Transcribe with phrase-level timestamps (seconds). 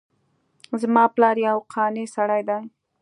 [0.81, 2.57] زما پلار یو قانع سړی ده